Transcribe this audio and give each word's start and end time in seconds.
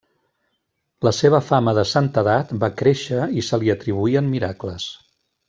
La 1.07 1.11
seva 1.17 1.41
fama 1.49 1.73
de 1.79 1.83
santedat 1.89 2.55
va 2.65 2.71
créixer 2.81 3.29
i 3.41 3.45
se 3.51 3.61
li 3.65 3.71
atribuïen 3.77 4.33
miracles. 4.35 4.89